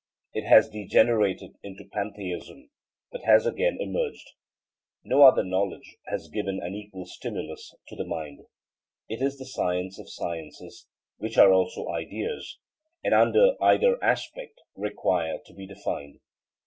[0.33, 2.71] It has degenerated into pantheism,
[3.11, 4.31] but has again emerged.
[5.03, 8.39] No other knowledge has given an equal stimulus to the mind.
[9.07, 10.87] It is the science of sciences,
[11.19, 12.57] which are also ideas,
[13.03, 16.19] and under either aspect require to be defined.